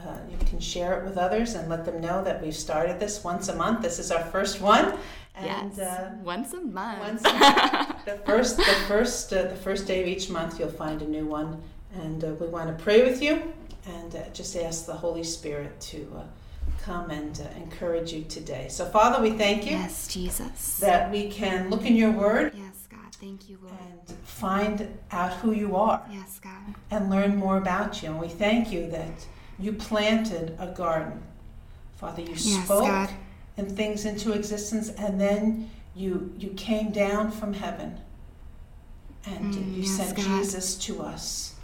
uh, 0.00 0.16
you 0.30 0.38
can 0.46 0.60
share 0.60 0.98
it 0.98 1.04
with 1.04 1.18
others 1.18 1.54
and 1.56 1.68
let 1.68 1.84
them 1.84 2.00
know 2.00 2.24
that 2.24 2.40
we've 2.42 2.56
started 2.56 2.98
this 2.98 3.22
once 3.22 3.48
a 3.48 3.54
month. 3.54 3.82
This 3.82 3.98
is 3.98 4.10
our 4.10 4.24
first 4.34 4.56
one, 4.62 4.96
and 5.38 5.72
yes. 5.76 5.78
uh, 5.78 6.14
once 6.22 6.52
a 6.52 6.60
month. 6.60 7.00
once 7.00 7.24
a 7.24 7.32
month. 7.32 7.94
the 8.04 8.18
first, 8.24 8.56
the 8.56 8.62
first, 8.86 9.32
uh, 9.32 9.42
the 9.42 9.56
first 9.56 9.86
day 9.86 10.00
of 10.02 10.08
each 10.08 10.30
month, 10.30 10.58
you'll 10.58 10.68
find 10.68 11.02
a 11.02 11.08
new 11.08 11.26
one, 11.26 11.62
and 11.94 12.24
uh, 12.24 12.28
we 12.40 12.46
want 12.46 12.76
to 12.76 12.82
pray 12.82 13.02
with 13.04 13.22
you 13.22 13.52
and 13.86 14.14
uh, 14.16 14.22
just 14.32 14.56
ask 14.56 14.86
the 14.86 14.94
Holy 14.94 15.24
Spirit 15.24 15.80
to 15.80 16.10
uh, 16.16 16.22
come 16.82 17.10
and 17.10 17.40
uh, 17.40 17.56
encourage 17.56 18.12
you 18.12 18.24
today. 18.24 18.66
So, 18.68 18.84
Father, 18.86 19.22
we 19.22 19.30
thank 19.30 19.64
you 19.64 19.72
yes, 19.72 20.08
Jesus. 20.08 20.78
that 20.78 21.10
we 21.10 21.28
can 21.30 21.70
look 21.70 21.84
in 21.84 21.96
your 21.96 22.10
Word 22.10 22.52
yes, 22.56 22.86
God. 22.90 23.14
Thank 23.20 23.48
you, 23.48 23.58
Lord. 23.62 23.74
and 23.80 24.18
find 24.18 24.98
out 25.10 25.32
who 25.34 25.52
you 25.52 25.76
are. 25.76 26.02
Yes, 26.10 26.38
God. 26.42 26.74
and 26.90 27.10
learn 27.10 27.36
more 27.36 27.56
about 27.56 28.02
you. 28.02 28.10
And 28.10 28.20
we 28.20 28.28
thank 28.28 28.72
you 28.72 28.88
that 28.90 29.26
you 29.58 29.72
planted 29.72 30.56
a 30.58 30.68
garden. 30.68 31.22
Father, 31.96 32.22
you 32.22 32.28
Yes, 32.30 32.64
spoke 32.64 32.84
God. 32.84 33.10
And 33.58 33.70
things 33.76 34.04
into 34.06 34.32
existence, 34.32 34.88
and 34.90 35.20
then 35.20 35.70
you 35.94 36.32
you 36.38 36.50
came 36.50 36.90
down 36.90 37.30
from 37.30 37.52
heaven 37.52 37.98
and 39.26 39.52
Mm, 39.52 39.76
you 39.76 39.82
yes, 39.82 39.96
sent 39.96 40.16
God. 40.16 40.24
Jesus 40.24 40.76
to 40.76 41.02
us. 41.02 41.54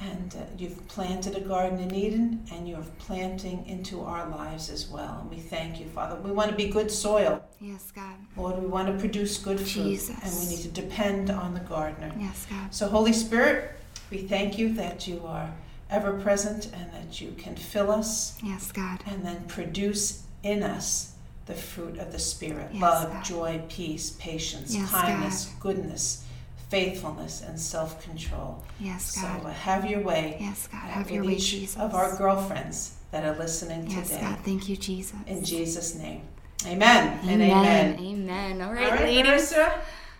And 0.00 0.34
uh, 0.34 0.44
you've 0.58 0.86
planted 0.88 1.36
a 1.36 1.40
garden 1.40 1.78
in 1.78 1.94
Eden, 1.94 2.44
and 2.52 2.68
you're 2.68 2.84
planting 2.98 3.64
into 3.66 4.02
our 4.02 4.28
lives 4.28 4.68
as 4.68 4.88
well. 4.88 5.18
And 5.20 5.30
we 5.30 5.36
thank 5.38 5.78
you, 5.80 5.86
Father. 5.86 6.16
We 6.16 6.32
want 6.32 6.50
to 6.50 6.56
be 6.56 6.68
good 6.68 6.90
soil. 6.90 7.42
Yes, 7.60 7.90
God. 7.94 8.16
Lord, 8.36 8.58
we 8.60 8.66
want 8.66 8.88
to 8.88 8.94
produce 8.98 9.38
good 9.38 9.58
fruit. 9.58 9.84
Jesus. 9.84 10.16
And 10.22 10.32
we 10.40 10.56
need 10.56 10.62
to 10.64 10.68
depend 10.82 11.30
on 11.30 11.54
the 11.54 11.60
gardener. 11.60 12.12
Yes, 12.18 12.44
God. 12.50 12.74
So, 12.74 12.88
Holy 12.88 13.12
Spirit, 13.12 13.70
we 14.10 14.18
thank 14.18 14.58
you 14.58 14.74
that 14.74 15.06
you 15.06 15.24
are 15.24 15.48
ever 15.88 16.12
present 16.20 16.66
and 16.74 16.92
that 16.92 17.20
you 17.20 17.30
can 17.38 17.54
fill 17.54 17.90
us 17.90 18.36
Yes, 18.42 18.72
God. 18.72 18.98
and 19.06 19.24
then 19.24 19.44
produce 19.46 20.24
in 20.42 20.62
us 20.64 21.13
the 21.46 21.54
fruit 21.54 21.98
of 21.98 22.10
the 22.12 22.18
Spirit 22.18 22.68
Yes, 22.72 22.80
love, 22.82 23.12
God. 23.12 23.24
joy, 23.24 23.62
peace, 23.68 24.10
patience, 24.18 24.74
Yes, 24.74 24.90
kindness, 24.90 25.50
goodness, 25.60 26.24
faithfulness, 26.70 27.42
and 27.42 27.58
self 27.60 28.02
control. 28.02 28.62
Yes, 28.80 29.14
So 29.14 29.22
God. 29.22 29.44
uh, 29.46 29.50
have 29.50 29.88
your 29.88 30.00
way. 30.00 30.38
Yes, 30.40 30.68
God. 30.70 30.84
uh, 30.84 30.88
Have 30.88 31.10
your 31.10 31.24
way, 31.24 31.36
Jesus. 31.36 31.76
Of 31.80 31.94
our 31.94 32.16
girlfriends 32.16 32.94
that 33.10 33.24
are 33.24 33.36
listening 33.38 33.82
today. 33.84 33.96
Yes, 33.96 34.08
today. 34.08 34.20
God. 34.22 34.38
Thank 34.44 34.68
you, 34.68 34.76
Jesus. 34.76 35.16
In 35.26 35.44
Jesus' 35.44 35.94
name. 35.94 36.22
Amen, 36.66 37.18
and 37.28 37.42
amen. 37.42 37.98
Amen. 38.00 38.62
All 38.62 38.68
All 38.68 38.74
right, 38.74 38.90
right, 38.92 39.00
ladies. 39.02 39.52
Marissa. 39.52 39.72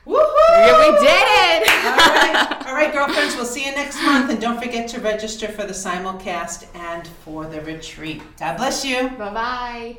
Woohoo! 0.07 0.23
Yeah, 0.51 0.79
we 0.79 0.99
did 0.99 1.63
it. 1.63 1.69
All 1.87 1.97
right. 1.97 2.63
All 2.67 2.75
right, 2.75 2.93
girlfriends, 2.93 3.35
we'll 3.37 3.47
see 3.47 3.65
you 3.65 3.73
next 3.73 3.97
month. 4.03 4.31
And 4.31 4.39
don't 4.39 4.63
forget 4.63 4.87
to 4.91 5.01
register 5.01 5.49
for 5.49 5.63
the 5.65 5.73
simulcast 5.73 6.67
and 6.75 7.07
for 7.25 7.47
the 7.47 7.63
retreat. 7.63 8.21
God 8.39 8.59
bless 8.59 8.85
you. 8.85 9.09
Bye 9.09 9.31
bye. 9.33 9.97